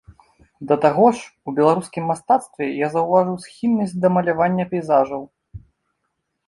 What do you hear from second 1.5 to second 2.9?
у беларускім мастацтве